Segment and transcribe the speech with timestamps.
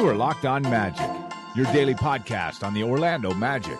[0.00, 1.10] You are Locked On Magic,
[1.54, 3.76] your daily podcast on the Orlando Magic,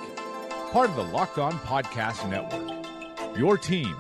[0.71, 3.39] part of the Locked On Podcast Network.
[3.39, 3.97] Your team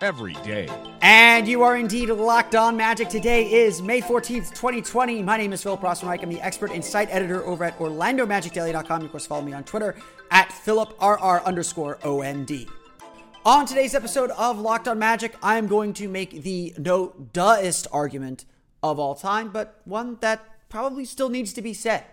[0.00, 0.68] every day.
[1.00, 3.08] And you are indeed locked on magic.
[3.08, 5.22] Today is May 14th, 2020.
[5.22, 6.24] My name is Philip Rossman-Reich.
[6.24, 9.04] I'm the expert and site editor over at OrlandoMagicDaily.com.
[9.04, 9.94] Of course, follow me on Twitter
[10.32, 12.68] at PhilipRR underscore OMD.
[13.44, 18.44] On today's episode of Locked on Magic, I'm going to make the no duhest argument
[18.82, 22.04] of all time, but one that probably still needs to be said.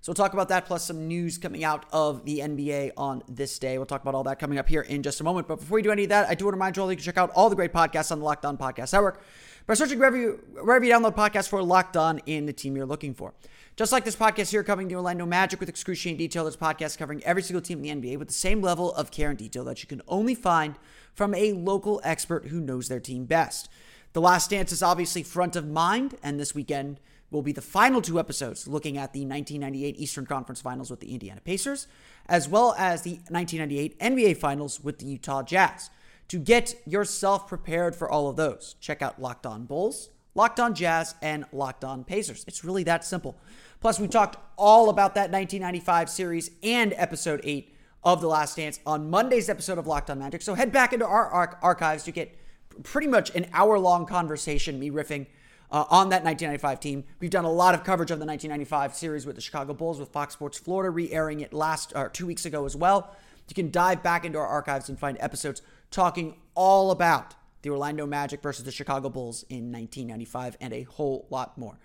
[0.00, 3.58] So we'll talk about that plus some news coming out of the NBA on this
[3.58, 3.78] day.
[3.78, 5.48] We'll talk about all that coming up here in just a moment.
[5.48, 6.96] But before we do any of that, I do want to remind you all you
[6.96, 9.22] can check out all the great podcasts on the Locked On Podcast Network
[9.66, 12.84] by searching wherever you, wherever you download podcasts for Locked On in the team you're
[12.84, 13.32] looking for.
[13.76, 17.24] Just like this podcast here covering the Orlando Magic with excruciating detail, this podcast covering
[17.24, 19.82] every single team in the NBA with the same level of care and detail that
[19.82, 20.74] you can only find
[21.14, 23.70] from a local expert who knows their team best.
[24.12, 27.00] The Last Dance is obviously front of mind, and this weekend–
[27.34, 31.12] will be the final two episodes looking at the 1998 Eastern Conference Finals with the
[31.12, 31.86] Indiana Pacers,
[32.28, 35.90] as well as the 1998 NBA Finals with the Utah Jazz.
[36.28, 40.74] To get yourself prepared for all of those, check out Locked On Bulls, Locked On
[40.74, 42.44] Jazz, and Locked On Pacers.
[42.48, 43.36] It's really that simple.
[43.80, 48.80] Plus, we talked all about that 1995 series and episode 8 of The Last Dance
[48.86, 50.40] on Monday's episode of Locked On Magic.
[50.40, 51.28] So head back into our
[51.62, 52.34] archives to get
[52.82, 55.26] pretty much an hour long conversation, me riffing
[55.70, 57.04] uh, on that 1995 team.
[57.20, 60.10] We've done a lot of coverage of the 1995 series with the Chicago Bulls with
[60.10, 63.14] Fox Sports Florida, re-airing it last or two weeks ago as well.
[63.48, 68.06] You can dive back into our archives and find episodes talking all about the Orlando
[68.06, 71.78] Magic versus the Chicago Bulls in 1995 and a whole lot more.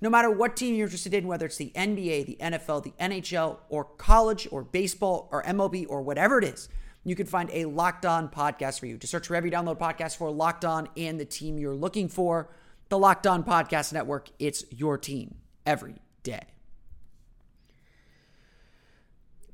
[0.00, 3.58] No matter what team you're interested in, whether it's the NBA, the NFL, the NHL,
[3.68, 6.68] or college, or baseball, or MLB, or whatever it is,
[7.04, 8.98] you can find a Locked On podcast for you.
[8.98, 12.48] To search wherever you download podcasts for Locked On and the team you're looking for
[12.92, 14.28] the Locked On Podcast Network.
[14.38, 16.42] It's your team every day.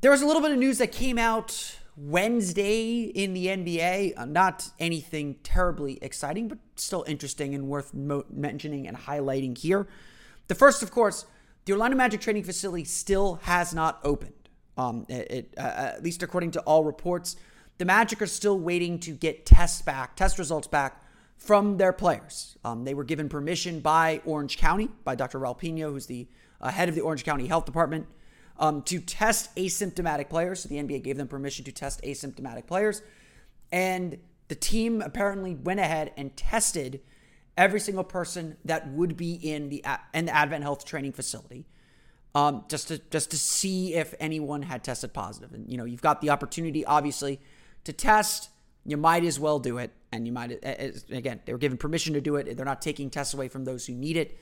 [0.01, 4.15] There was a little bit of news that came out Wednesday in the NBA.
[4.17, 9.87] Uh, not anything terribly exciting, but still interesting and worth mo- mentioning and highlighting here.
[10.49, 11.25] The first, of course,
[11.65, 14.49] the Orlando Magic training facility still has not opened.
[14.77, 17.37] Um, it, it uh, at least according to all reports,
[17.79, 21.05] the Magic are still waiting to get tests back, test results back
[21.39, 22.59] from their players.
[22.65, 25.39] Um, they were given permission by Orange County, by Dr.
[25.39, 26.29] Raul Pino, who's the
[26.61, 28.07] uh, head of the Orange County Health Department,
[28.59, 30.61] um, to test asymptomatic players.
[30.61, 33.03] So the NBA gave them permission to test asymptomatic players.
[33.71, 34.19] And
[34.49, 37.01] the team apparently went ahead and tested
[37.57, 41.67] every single person that would be in the in the Advent Health training facility,
[42.35, 45.53] um, just to just to see if anyone had tested positive.
[45.53, 47.41] And you know, you've got the opportunity, obviously,
[47.85, 48.51] to test
[48.89, 49.93] you might as well do it.
[50.11, 50.59] And you might,
[51.11, 52.57] again, they were given permission to do it.
[52.57, 54.39] They're not taking tests away from those who need it.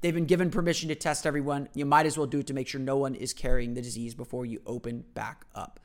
[0.00, 1.68] They've been given permission to test everyone.
[1.74, 4.14] You might as well do it to make sure no one is carrying the disease
[4.14, 5.78] before you open back up.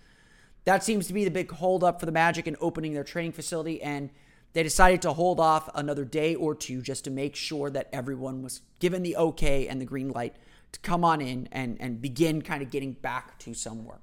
[0.64, 3.82] That seems to be the big holdup for the Magic in opening their training facility.
[3.82, 4.10] And
[4.54, 8.42] they decided to hold off another day or two just to make sure that everyone
[8.42, 10.36] was given the okay and the green light
[10.72, 14.02] to come on in and, and begin kind of getting back to some work.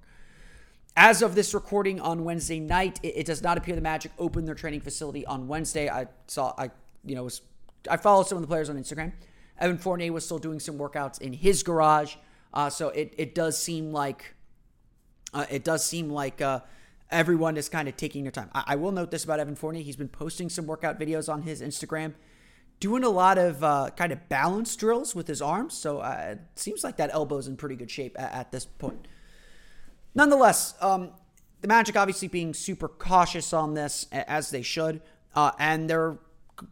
[0.96, 4.46] As of this recording on Wednesday night, it, it, does not appear the Magic opened
[4.46, 5.88] their training facility on Wednesday.
[5.88, 6.70] I saw, I
[7.04, 7.42] you know, was,
[7.90, 9.12] I followed some of the players on Instagram.
[9.58, 12.16] Evan Fournier was still doing some workouts in his garage,
[12.52, 14.34] uh, so it it does seem like
[15.32, 16.60] uh, it does seem like uh,
[17.10, 18.50] everyone is kind of taking their time.
[18.54, 21.42] I, I, will note this about Evan Fournier: he's been posting some workout videos on
[21.42, 22.14] his Instagram,
[22.80, 25.74] doing a lot of uh, kind of balance drills with his arms.
[25.74, 29.06] So uh, it seems like that elbow's in pretty good shape at, at this point.
[30.14, 31.10] Nonetheless, um,
[31.60, 35.00] the Magic obviously being super cautious on this, as they should,
[35.34, 36.18] uh, and they're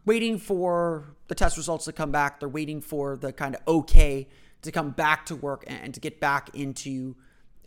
[0.05, 2.39] waiting for the test results to come back.
[2.39, 4.27] They're waiting for the kind of okay
[4.61, 7.15] to come back to work and to get back into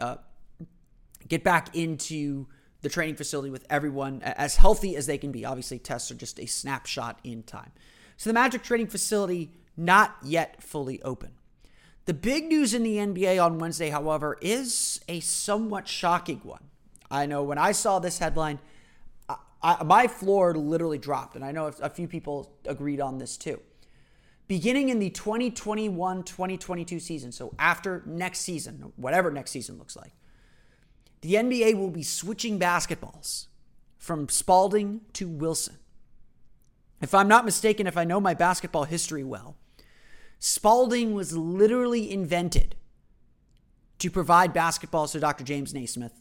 [0.01, 0.17] uh,
[1.29, 2.47] get back into
[2.83, 5.45] the training facility with everyone as healthy as they can be.
[5.45, 7.73] Obviously, tests are just a snapshot in time.
[8.17, 11.33] So the Magic training facility not yet fully open.
[12.07, 16.63] The big news in the NBA on Wednesday, however, is a somewhat shocking one.
[17.11, 18.61] I know when I saw this headline,
[19.29, 23.37] I, I, my floor literally dropped, and I know a few people agreed on this
[23.37, 23.61] too.
[24.47, 30.13] Beginning in the 2021 2022 season, so after next season, whatever next season looks like,
[31.23, 33.49] the NBA will be switching basketballs
[33.99, 35.79] from Spalding to Wilson.
[37.03, 39.57] If I'm not mistaken, if I know my basketball history well,
[40.39, 42.77] Spalding was literally invented
[43.99, 45.45] to provide basketballs to Dr.
[45.45, 46.13] James Naismith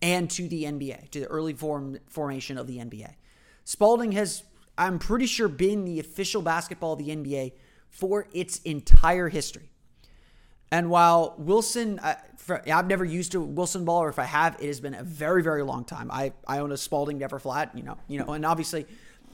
[0.00, 3.14] and to the NBA, to the early form, formation of the NBA.
[3.64, 4.44] Spalding has,
[4.78, 7.52] I'm pretty sure, been the official basketball of the NBA
[7.88, 9.70] for its entire history.
[10.70, 12.00] And while Wilson,
[12.36, 15.02] for, I've never used a Wilson ball, or if I have, it has been a
[15.02, 16.10] very, very long time.
[16.10, 18.86] I, I own a Spalding Never Flat, you know, you know, and obviously,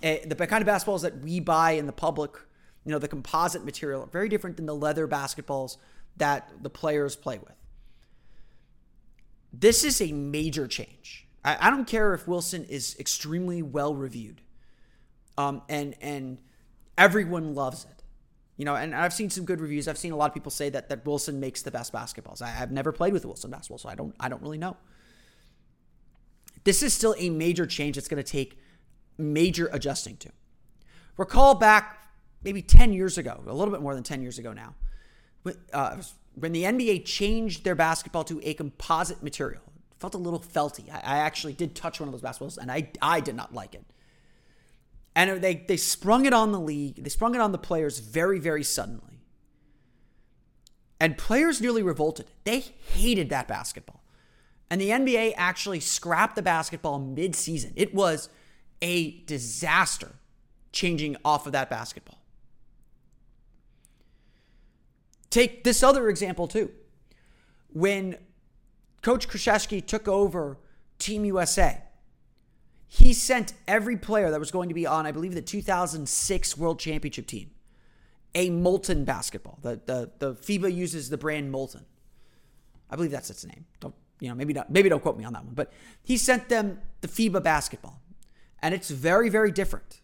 [0.02, 2.32] uh, the kind of basketballs that we buy in the public,
[2.84, 5.76] you know, the composite material, are very different than the leather basketballs
[6.16, 7.54] that the players play with.
[9.52, 11.26] This is a major change.
[11.44, 14.40] I, I don't care if Wilson is extremely well reviewed,
[15.36, 16.38] um, and and
[16.96, 18.02] everyone loves it.
[18.56, 19.88] You know, and I've seen some good reviews.
[19.88, 22.42] I've seen a lot of people say that that Wilson makes the best basketballs.
[22.42, 24.76] I, have never played with Wilson basketball, so I don't I don't really know.
[26.64, 28.58] This is still a major change that's going to take
[29.18, 30.30] major adjusting to.
[31.16, 32.01] Recall back
[32.44, 34.74] maybe 10 years ago, a little bit more than 10 years ago now,
[35.42, 35.96] when, uh,
[36.34, 39.62] when the NBA changed their basketball to a composite material.
[39.92, 40.92] It felt a little felty.
[40.92, 43.74] I, I actually did touch one of those basketballs, and I, I did not like
[43.74, 43.84] it.
[45.14, 48.38] And they, they sprung it on the league, they sprung it on the players very,
[48.38, 49.20] very suddenly.
[50.98, 52.26] And players nearly revolted.
[52.44, 54.02] They hated that basketball.
[54.70, 57.72] And the NBA actually scrapped the basketball mid season.
[57.76, 58.28] It was
[58.80, 60.12] a disaster
[60.70, 62.21] changing off of that basketball.
[65.32, 66.70] Take this other example too.
[67.72, 68.18] When
[69.00, 70.58] Coach Krzyzewski took over
[70.98, 71.82] Team USA,
[72.86, 76.78] he sent every player that was going to be on, I believe, the 2006 World
[76.78, 77.50] Championship team,
[78.34, 79.58] a Molten basketball.
[79.62, 81.86] The, the, the FIBA uses the brand Molten.
[82.90, 83.64] I believe that's its name.
[83.80, 86.50] Don't, you know, maybe not, maybe don't quote me on that one, but he sent
[86.50, 88.02] them the FIBA basketball.
[88.60, 90.02] And it's very, very different.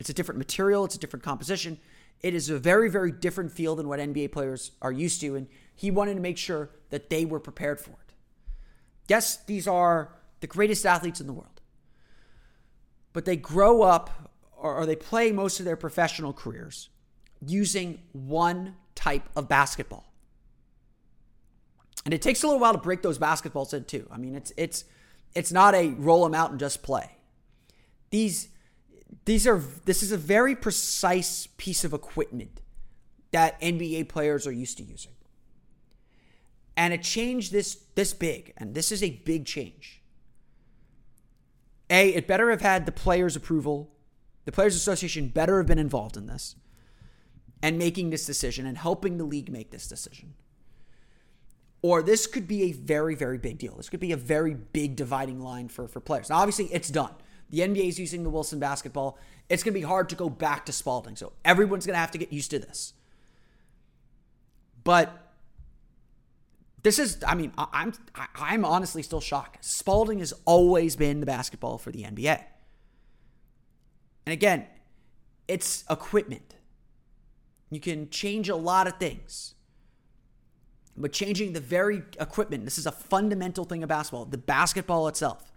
[0.00, 1.78] It's a different material, it's a different composition.
[2.20, 5.36] It is a very, very different feel than what NBA players are used to.
[5.36, 8.14] And he wanted to make sure that they were prepared for it.
[9.08, 11.58] Yes, these are the greatest athletes in the world
[13.18, 16.88] but they grow up or, they play most of their professional careers
[17.44, 20.12] using one type of basketball.
[22.04, 24.08] And it takes a little while to break those basketballs in too.
[24.10, 24.84] I mean, it's it's
[25.34, 27.10] it's not a roll them out and just play.
[28.10, 28.48] These
[29.24, 32.60] these are this is a very precise piece of equipment
[33.30, 35.12] that NBA players are used to using.
[36.76, 40.02] And a change this this big, and this is a big change.
[41.90, 43.90] A, it better have had the players' approval.
[44.44, 46.56] The Players Association better have been involved in this
[47.62, 50.34] and making this decision and helping the league make this decision.
[51.82, 53.76] Or this could be a very, very big deal.
[53.76, 56.30] This could be a very big dividing line for, for players.
[56.30, 57.14] Now, obviously, it's done.
[57.50, 59.18] The NBA is using the Wilson basketball.
[59.48, 61.16] It's going to be hard to go back to Spalding.
[61.16, 62.92] So everyone's going to have to get used to this.
[64.84, 65.28] But
[66.82, 67.92] this is, I mean, I'm
[68.34, 69.64] I'm honestly still shocked.
[69.64, 72.42] Spalding has always been the basketball for the NBA.
[74.26, 74.66] And again,
[75.46, 76.54] it's equipment.
[77.70, 79.54] You can change a lot of things.
[80.96, 85.52] But changing the very equipment, this is a fundamental thing of basketball, the basketball itself.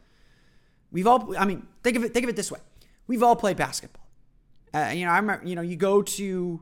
[0.91, 2.59] We've all, I mean, think of it, think of it this way.
[3.07, 4.07] We've all played basketball.
[4.73, 6.61] Uh, you know, I remember, you know, you go to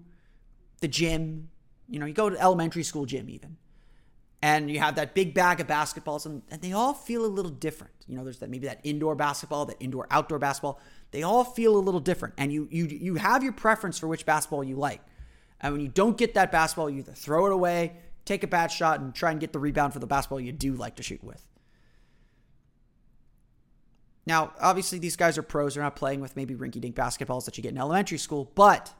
[0.81, 1.49] the gym,
[1.87, 3.57] you know, you go to elementary school gym even
[4.41, 7.51] and you have that big bag of basketballs and, and they all feel a little
[7.51, 10.79] different you know there's that maybe that indoor basketball that indoor outdoor basketball
[11.11, 14.25] they all feel a little different and you you you have your preference for which
[14.25, 15.01] basketball you like
[15.61, 17.93] and when you don't get that basketball you either throw it away
[18.25, 20.73] take a bad shot and try and get the rebound for the basketball you do
[20.73, 21.45] like to shoot with
[24.29, 27.57] now obviously these guys are pros they're not playing with maybe rinky dink basketballs that
[27.57, 28.93] you get in elementary school but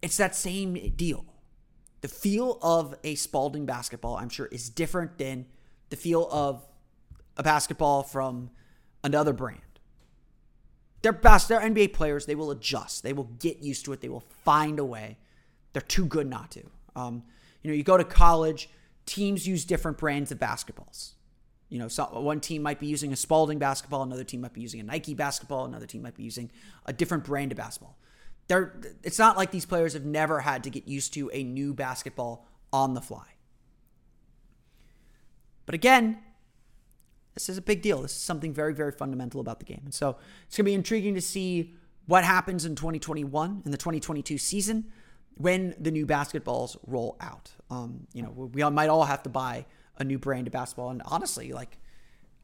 [0.00, 1.26] it's that same deal
[2.02, 5.46] the feel of a Spalding basketball, I'm sure, is different than
[5.88, 6.66] the feel of
[7.36, 8.50] a basketball from
[9.02, 9.60] another brand.
[11.02, 12.26] They're best, they're NBA players.
[12.26, 13.02] They will adjust.
[13.02, 14.00] They will get used to it.
[14.00, 15.16] They will find a way.
[15.72, 16.62] They're too good not to.
[16.94, 17.22] Um,
[17.62, 18.68] you know, you go to college,
[19.06, 21.12] teams use different brands of basketballs.
[21.72, 24.60] You know, so one team might be using a Spalding basketball, another team might be
[24.60, 26.50] using a Nike basketball, another team might be using
[26.84, 27.96] a different brand of basketball
[28.48, 31.74] they're it's not like these players have never had to get used to a new
[31.74, 33.26] basketball on the fly.
[35.66, 36.18] But again,
[37.34, 38.02] this is a big deal.
[38.02, 39.82] This is something very, very fundamental about the game.
[39.84, 41.74] And so it's going to be intriguing to see
[42.06, 44.92] what happens in 2021 in the 2022 season
[45.36, 47.52] when the new basketballs roll out.
[47.70, 49.66] Um, you know, we might all have to buy
[49.98, 50.90] a new brand of basketball.
[50.90, 51.78] And honestly, like,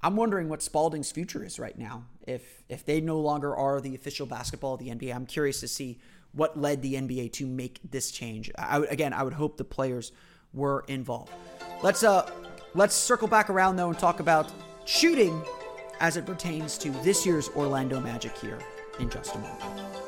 [0.02, 2.05] I'm wondering what Spalding's future is right now.
[2.26, 5.69] If if they no longer are the official basketball of the NBA, I'm curious to
[5.69, 5.99] see
[6.33, 8.50] what led the NBA to make this change.
[8.57, 10.12] I, again, I would hope the players
[10.52, 11.33] were involved.
[11.83, 12.31] Let's uh
[12.75, 14.52] let's circle back around though and talk about
[14.85, 15.43] shooting
[16.00, 18.59] as it pertains to this year's Orlando Magic here
[19.00, 20.08] in just a moment.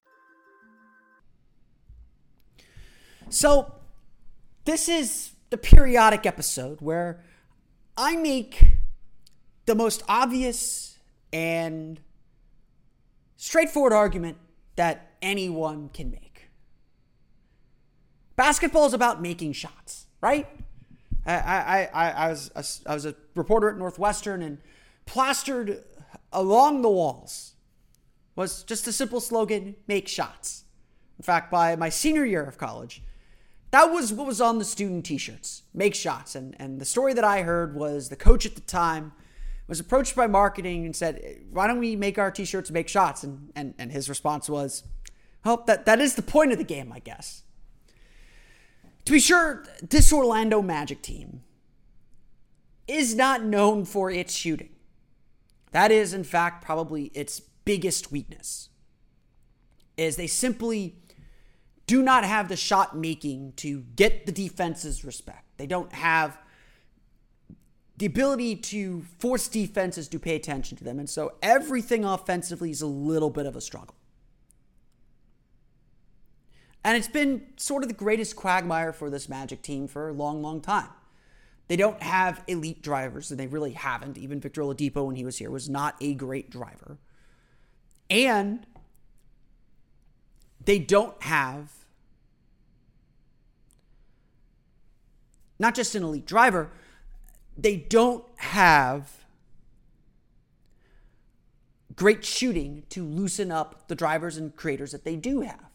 [3.31, 3.71] So,
[4.65, 7.23] this is the periodic episode where
[7.95, 8.61] I make
[9.67, 10.97] the most obvious
[11.31, 12.01] and
[13.37, 14.37] straightforward argument
[14.75, 16.49] that anyone can make.
[18.35, 20.49] Basketball is about making shots, right?
[21.25, 24.57] I, I, I, I, was, a, I was a reporter at Northwestern and
[25.05, 25.85] plastered
[26.33, 27.53] along the walls
[28.35, 30.65] was just a simple slogan make shots.
[31.17, 33.01] In fact, by my senior year of college,
[33.71, 35.63] that was what was on the student t-shirts.
[35.73, 36.35] Make shots.
[36.35, 39.13] And, and the story that i heard was the coach at the time
[39.67, 43.23] was approached by marketing and said why don't we make our t-shirts make shots?
[43.23, 44.83] And, and, and his response was
[45.45, 47.43] well that, that is the point of the game i guess.
[49.05, 51.41] To be sure this orlando magic team
[52.87, 54.75] is not known for its shooting.
[55.71, 58.67] That is in fact probably its biggest weakness
[59.97, 60.95] is they simply
[61.87, 65.45] do not have the shot making to get the defense's respect.
[65.57, 66.37] They don't have
[67.97, 70.97] the ability to force defenses to pay attention to them.
[70.97, 73.95] And so everything offensively is a little bit of a struggle.
[76.83, 80.41] And it's been sort of the greatest quagmire for this Magic team for a long,
[80.41, 80.89] long time.
[81.67, 84.17] They don't have elite drivers, and they really haven't.
[84.17, 86.97] Even Victor Oladipo, when he was here, was not a great driver.
[88.09, 88.65] And
[90.65, 91.71] they don't have
[95.61, 96.71] not just an elite driver,
[97.55, 99.25] they don't have
[101.95, 105.69] great shooting to loosen up the drivers and creators that they do have.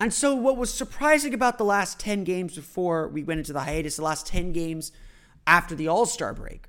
[0.00, 3.60] And so, what was surprising about the last 10 games before we went into the
[3.60, 4.90] hiatus, the last 10 games
[5.46, 6.66] after the All Star break,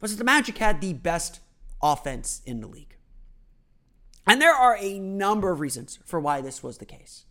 [0.00, 1.40] was that the Magic had the best
[1.82, 2.95] offense in the league.
[4.26, 7.26] And there are a number of reasons for why this was the case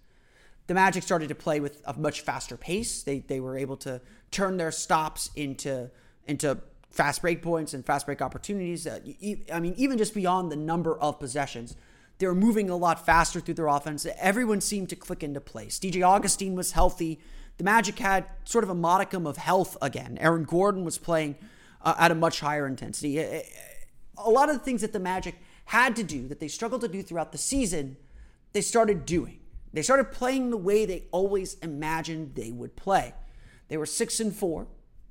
[0.68, 3.04] the Magic started to play with a much faster pace.
[3.04, 5.92] They they were able to turn their stops into
[6.28, 6.60] into
[6.90, 8.88] fast break points and fast break opportunities.
[8.88, 9.00] Uh,
[9.54, 11.76] I mean, even just beyond the number of possessions,
[12.18, 14.08] they were moving a lot faster through their offense.
[14.18, 15.78] Everyone seemed to click into place.
[15.78, 17.20] DJ Augustin was healthy.
[17.58, 20.18] The Magic had sort of a modicum of health again.
[20.20, 21.36] Aaron Gordon was playing
[21.82, 23.20] uh, at a much higher intensity.
[23.20, 25.36] A lot of the things that the Magic
[25.66, 27.98] had to do that they struggled to do throughout the season,
[28.54, 29.40] they started doing.
[29.74, 33.14] They started playing the way they always imagined they would play.
[33.68, 34.68] They were six and four,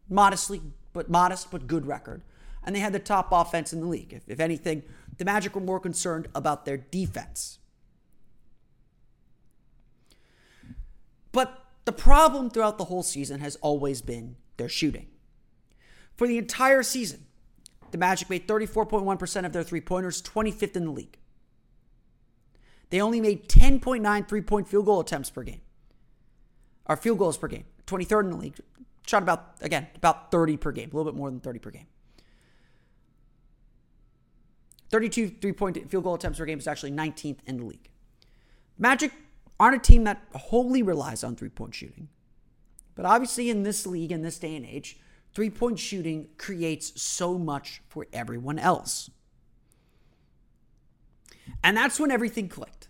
[0.09, 2.23] modestly, but modest but good record,
[2.63, 4.13] and they had the top offense in the league.
[4.13, 4.85] If, if anything,
[5.19, 7.59] the Magic were more concerned about their defense.
[11.33, 15.09] But the problem throughout the whole season has always been their shooting.
[16.17, 17.27] For the entire season,
[17.95, 21.17] the Magic made 34.1% of their three pointers, 25th in the league.
[22.91, 25.61] They only made 10.9 three point field goal attempts per game,
[26.87, 28.57] or field goals per game, 23rd in the league.
[29.07, 31.87] Shot about, again, about 30 per game, a little bit more than 30 per game.
[34.91, 37.91] 32 three point field goal attempts per game is actually 19th in the league.
[38.77, 39.13] Magic
[39.61, 42.09] aren't a team that wholly relies on three point shooting.
[42.97, 44.99] But obviously, in this league, in this day and age,
[45.35, 49.11] three point shooting creates so much for everyone else.
[51.63, 52.89] And that's when everything clicked.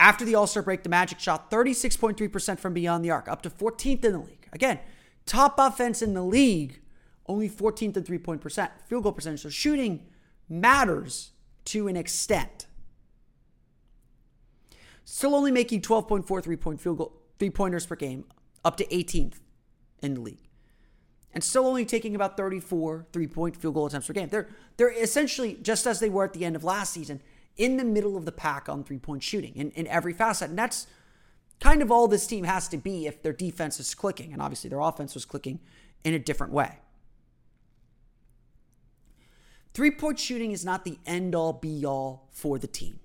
[0.00, 3.50] After the All Star break, the Magic shot 36.3% from beyond the arc, up to
[3.50, 4.48] 14th in the league.
[4.52, 4.80] Again,
[5.24, 6.80] top offense in the league,
[7.26, 9.42] only 14th and three point percent, field goal percentage.
[9.42, 10.06] So shooting
[10.48, 11.32] matters
[11.66, 12.66] to an extent.
[15.04, 18.24] Still only making 12.4 three point field goal three pointers per game,
[18.64, 19.40] up to 18th
[20.02, 20.48] in the league.
[21.34, 24.28] And still only taking about 34 three point field goal attempts per game.
[24.28, 27.20] They're they're essentially just as they were at the end of last season,
[27.56, 30.50] in the middle of the pack on three point shooting in, in every facet.
[30.50, 30.86] And that's
[31.60, 34.32] kind of all this team has to be if their defense is clicking.
[34.32, 35.60] And obviously their offense was clicking
[36.04, 36.78] in a different way.
[39.72, 43.00] Three point shooting is not the end all be all for the team.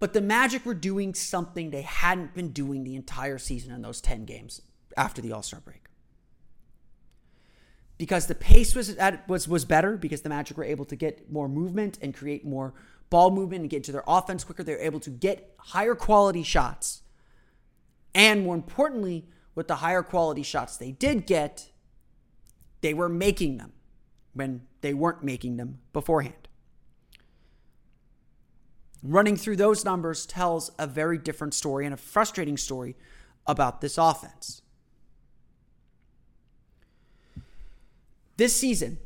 [0.00, 4.00] But the Magic were doing something they hadn't been doing the entire season in those
[4.00, 4.62] 10 games
[4.96, 5.84] after the All Star break.
[7.96, 11.32] Because the pace was, at, was, was better, because the Magic were able to get
[11.32, 12.72] more movement and create more
[13.10, 14.62] ball movement and get to their offense quicker.
[14.62, 17.02] They were able to get higher quality shots.
[18.14, 21.70] And more importantly, with the higher quality shots they did get,
[22.80, 23.72] they were making them
[24.32, 26.48] when they weren't making them beforehand.
[29.02, 32.96] Running through those numbers tells a very different story and a frustrating story
[33.46, 34.62] about this offense.
[38.38, 38.98] This season,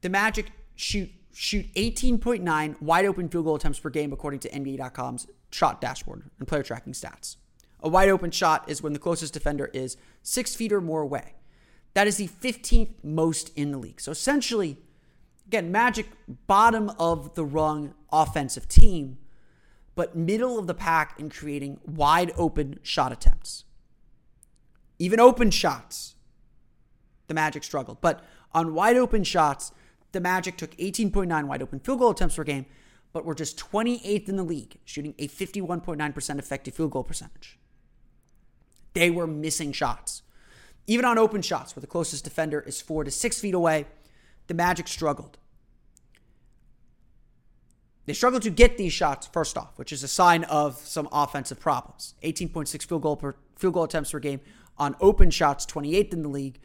[0.00, 5.28] the Magic shoot shoot 18.9 wide open field goal attempts per game according to NBA.com's
[5.52, 7.36] shot dashboard and player tracking stats.
[7.80, 11.34] A wide open shot is when the closest defender is six feet or more away.
[11.94, 14.00] That is the 15th most in the league.
[14.00, 14.76] So essentially,
[15.46, 16.06] again, Magic
[16.48, 19.18] bottom of the rung offensive team
[19.94, 23.64] but middle of the pack in creating wide open shot attempts.
[24.98, 26.14] Even open shots,
[27.26, 28.00] the Magic struggled.
[28.00, 29.72] But on wide open shots,
[30.12, 32.66] the Magic took 18.9 wide open field goal attempts per game,
[33.12, 37.58] but were just 28th in the league, shooting a 51.9% effective field goal percentage.
[38.92, 40.22] They were missing shots.
[40.86, 43.86] Even on open shots, where the closest defender is four to six feet away,
[44.48, 45.38] the Magic struggled.
[48.06, 51.60] They struggled to get these shots first off, which is a sign of some offensive
[51.60, 52.14] problems.
[52.24, 54.40] 18.6 field goal per field goal attempts per game
[54.78, 56.58] on open shots, 28th in the league.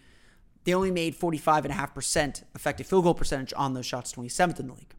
[0.66, 4.96] They only made 45.5% effective field goal percentage on those shots, 27th in the league.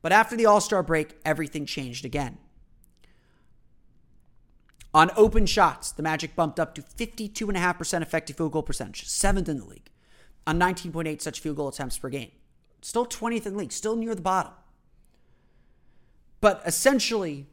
[0.00, 2.38] But after the All Star break, everything changed again.
[4.94, 9.58] On open shots, the Magic bumped up to 52.5% effective field goal percentage, seventh in
[9.58, 9.90] the league,
[10.46, 12.30] on 19.8 such field goal attempts per game.
[12.80, 14.52] Still 20th in the league, still near the bottom.
[16.40, 17.46] But essentially,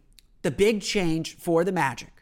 [0.43, 2.14] the big change for the Magic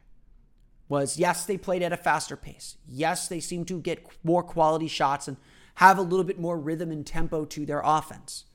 [0.90, 2.78] was yes, they played at a faster pace.
[2.88, 5.38] Yes, they seemed to get more quality shots and
[5.76, 8.46] have a little bit more rhythm and tempo to their offense.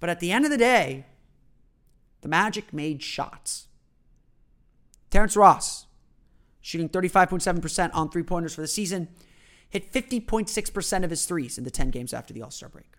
[0.00, 1.06] But at the end of the day,
[2.20, 3.68] the Magic made shots.
[5.10, 5.86] Terrence Ross,
[6.60, 9.08] shooting 35.7% on three pointers for the season,
[9.68, 12.92] hit 50.6% of his threes in the 10 games after the All Star break.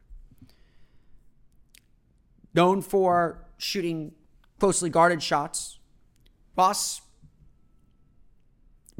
[2.53, 4.13] Known for shooting
[4.59, 5.79] closely guarded shots.
[6.57, 7.01] Ross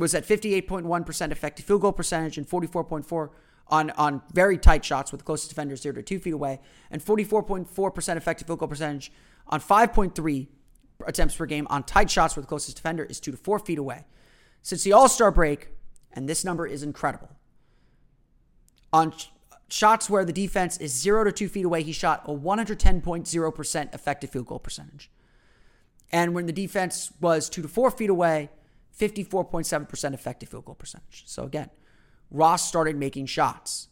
[0.02, 3.30] was at 58.1% effective field goal percentage and 44.4
[3.68, 6.60] on, on very tight shots with the closest defender 0 to 2 feet away,
[6.90, 9.12] and 44.4% effective field goal percentage
[9.48, 10.48] on 5.3
[11.06, 13.78] attempts per game on tight shots where the closest defender is 2 to 4 feet
[13.78, 14.06] away.
[14.62, 15.70] Since the All Star break,
[16.14, 17.30] and this number is incredible,
[18.92, 19.14] on
[19.70, 24.30] shots where the defense is zero to two feet away, he shot a 110.0% effective
[24.30, 25.10] field goal percentage.
[26.12, 28.50] And when the defense was two to four feet away,
[28.98, 31.24] 54.7% effective field goal percentage.
[31.26, 31.70] So again,
[32.30, 33.88] Ross started making shots.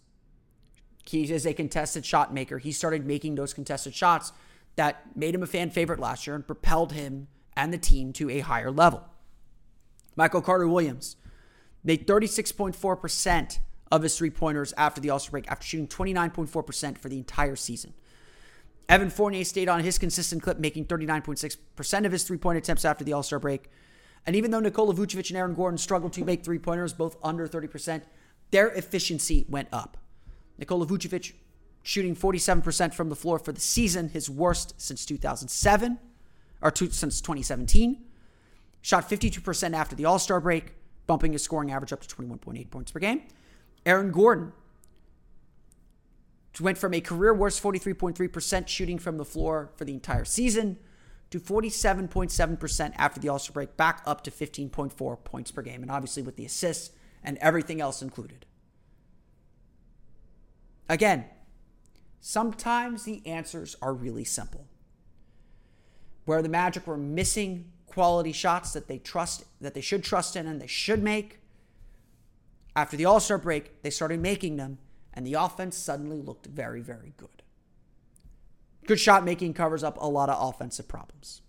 [1.06, 2.60] He is a contested shot maker.
[2.60, 4.32] He started making those contested shots
[4.76, 8.30] that made him a fan favorite last year and propelled him and the team to
[8.30, 9.04] a higher level.
[10.16, 11.16] Michael Carter Williams
[11.84, 13.60] made 36.4%
[13.92, 17.56] of his three pointers after the All Star break, after shooting 29.4% for the entire
[17.56, 17.94] season.
[18.88, 23.04] Evan Fournier stayed on his consistent clip, making 39.6% of his three point attempts after
[23.04, 23.70] the All Star break.
[24.26, 27.48] And even though Nikola Vucevic and Aaron Gordon struggled to make three pointers, both under
[27.48, 28.04] 30%,
[28.52, 29.98] their efficiency went up.
[30.58, 31.34] Nikola Vucevic
[31.84, 35.98] shooting 47% from the floor for the season, his worst since 2007,
[36.62, 38.04] or two, since 2017.
[38.82, 40.74] Shot 52% after the All Star break,
[41.08, 43.24] bumping his scoring average up to 21.8 points per game.
[43.86, 44.52] Aaron Gordon
[46.60, 50.78] went from a career worst 43.3% shooting from the floor for the entire season
[51.32, 55.92] to 47.7% after the All Star break, back up to 15.4 points per game, and
[55.92, 56.92] obviously with the assists
[57.24, 58.46] and everything else included.
[60.88, 61.26] Again,
[62.22, 64.68] Sometimes the answers are really simple.
[66.26, 70.46] Where the Magic were missing quality shots that they trust that they should trust in
[70.46, 71.40] and they should make.
[72.76, 74.78] After the All-Star break, they started making them
[75.14, 77.42] and the offense suddenly looked very very good.
[78.90, 81.44] Good shot making covers up a lot of offensive problems.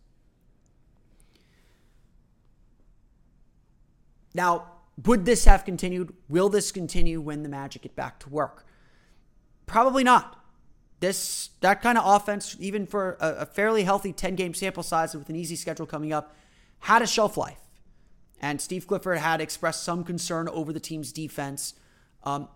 [4.34, 4.66] Now,
[5.06, 6.12] would this have continued?
[6.28, 8.66] Will this continue when the Magic get back to work?
[9.64, 10.38] Probably not.
[11.00, 15.14] This that kind of offense, even for a, a fairly healthy 10 game sample size
[15.14, 16.36] with an easy schedule coming up,
[16.80, 17.70] had a shelf life.
[18.42, 21.72] And Steve Clifford had expressed some concern over the team's defense
[22.22, 22.48] um,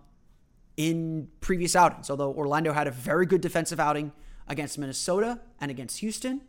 [0.77, 2.11] in previous outings.
[2.11, 4.11] Although Orlando had a very good defensive outing
[4.47, 6.41] against Minnesota and against Houston,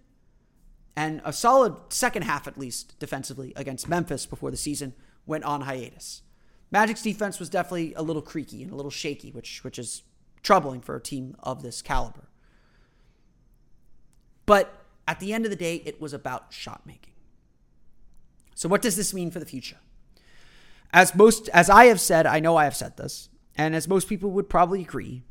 [0.96, 4.94] and a solid second half at least defensively against Memphis before the season
[5.26, 6.22] went on hiatus.
[6.70, 10.02] Magic's defense was definitely a little creaky and a little shaky, which which is
[10.42, 12.28] troubling for a team of this caliber.
[14.46, 14.72] But
[15.06, 17.12] at the end of the day, it was about shot making.
[18.54, 19.76] So what does this mean for the future?
[20.92, 24.08] As most as I have said, I know I have said this, and as most
[24.08, 25.22] people would probably agree,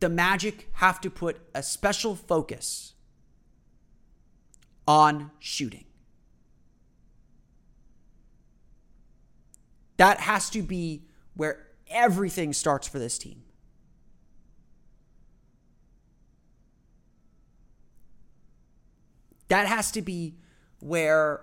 [0.00, 2.94] the Magic have to put a special focus
[4.88, 5.84] on shooting.
[9.98, 13.42] That has to be where everything starts for this team.
[19.48, 20.36] That has to be
[20.78, 21.42] where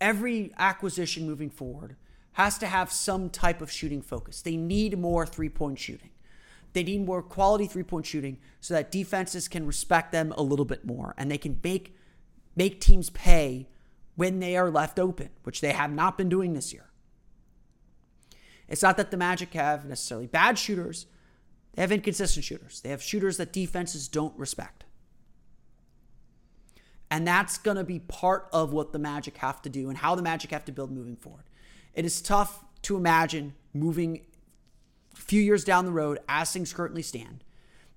[0.00, 1.96] every acquisition moving forward
[2.32, 4.42] has to have some type of shooting focus.
[4.42, 6.10] They need more three point shooting.
[6.78, 10.64] They need more quality three point shooting so that defenses can respect them a little
[10.64, 11.96] bit more and they can make,
[12.54, 13.66] make teams pay
[14.14, 16.88] when they are left open, which they have not been doing this year.
[18.68, 21.06] It's not that the Magic have necessarily bad shooters,
[21.74, 22.80] they have inconsistent shooters.
[22.80, 24.84] They have shooters that defenses don't respect.
[27.10, 30.14] And that's going to be part of what the Magic have to do and how
[30.14, 31.42] the Magic have to build moving forward.
[31.92, 34.20] It is tough to imagine moving
[35.20, 37.44] few years down the road as things currently stand.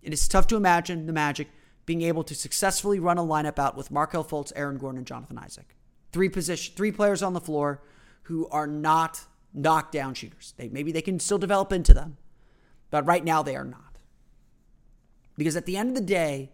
[0.01, 1.47] It is tough to imagine the Magic
[1.86, 5.38] being able to successfully run a lineup out with Markelle Fultz, Aaron Gordon, and Jonathan
[5.38, 5.75] Isaac.
[6.12, 7.81] Three position, three players on the floor
[8.23, 9.21] who are not
[9.53, 10.53] knockdown shooters.
[10.57, 12.17] They, maybe they can still develop into them,
[12.89, 13.97] but right now they are not.
[15.38, 16.51] Because at the end of the day,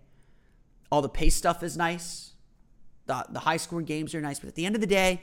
[0.91, 2.33] all the pace stuff is nice,
[3.05, 5.21] the, the high scoring games are nice, but at the end of the day,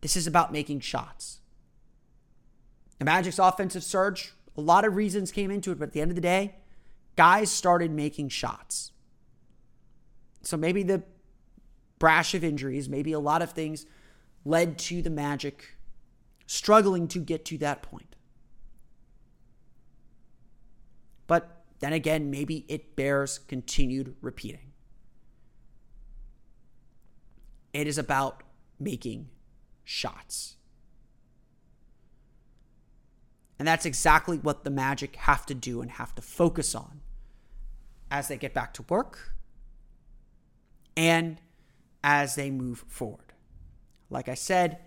[0.00, 1.40] this is about making shots.
[2.98, 6.10] The Magic's offensive surge, a lot of reasons came into it, but at the end
[6.10, 6.56] of the day,
[7.16, 8.92] guys started making shots.
[10.42, 11.02] So maybe the
[11.98, 13.86] brash of injuries, maybe a lot of things
[14.44, 15.76] led to the Magic
[16.46, 18.16] struggling to get to that point.
[21.26, 24.72] But then again, maybe it bears continued repeating.
[27.72, 28.42] It is about
[28.78, 29.30] making
[29.84, 30.56] shots.
[33.60, 37.02] And that's exactly what the Magic have to do and have to focus on
[38.10, 39.34] as they get back to work
[40.96, 41.38] and
[42.02, 43.34] as they move forward.
[44.08, 44.78] Like I said,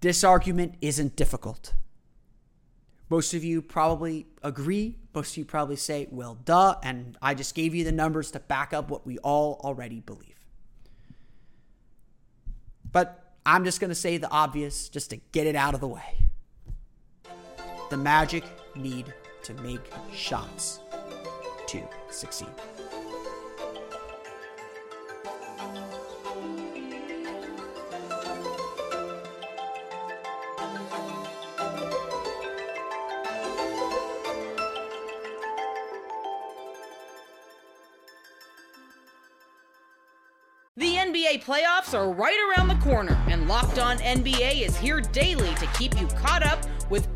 [0.00, 1.74] this argument isn't difficult.
[3.10, 4.98] Most of you probably agree.
[5.12, 6.76] Most of you probably say, well, duh.
[6.84, 10.38] And I just gave you the numbers to back up what we all already believe.
[12.92, 15.88] But I'm just going to say the obvious just to get it out of the
[15.88, 16.28] way.
[17.90, 18.44] The Magic
[18.74, 20.80] need to make shots
[21.68, 22.48] to succeed.
[40.76, 45.54] The NBA playoffs are right around the corner, and Locked On NBA is here daily
[45.54, 46.58] to keep you caught up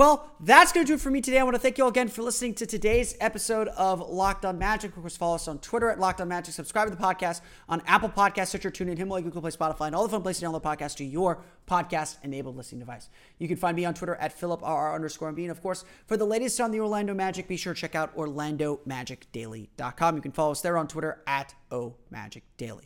[0.00, 1.38] Well, that's going to do it for me today.
[1.38, 4.58] I want to thank you all again for listening to today's episode of Locked On
[4.58, 4.96] Magic.
[4.96, 6.54] Of course, follow us on Twitter at Locked On Magic.
[6.54, 10.02] Subscribe to the podcast on Apple Podcasts, Stitcher, TuneIn, Himalaya, Google Play, Spotify, and all
[10.02, 13.10] the fun places to download podcasts to your podcast-enabled listening device.
[13.38, 15.42] You can find me on Twitter at PhilipRR underscore MB.
[15.42, 18.16] And of course, for the latest on the Orlando Magic, be sure to check out
[18.16, 20.16] OrlandoMagicDaily.com.
[20.16, 22.84] You can follow us there on Twitter at OMagicDaily.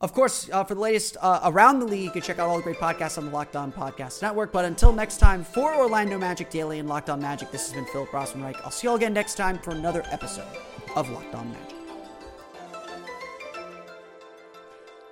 [0.00, 2.56] Of course, uh, for the latest uh, around the league, you can check out all
[2.56, 4.52] the great podcasts on the Locked On Podcast Network.
[4.52, 7.84] But until next time, for Orlando Magic Daily and Locked On Magic, this has been
[7.86, 8.56] Philip Rossman-Reich.
[8.64, 10.46] I'll see you all again next time for another episode
[10.94, 11.76] of Locked On Magic.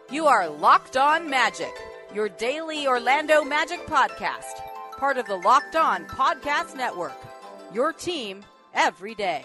[0.08, 1.72] You are Locked On Magic,
[2.14, 4.62] your daily Orlando Magic podcast,
[4.98, 7.16] part of the Locked On Podcast Network.
[7.74, 9.44] Your team every day.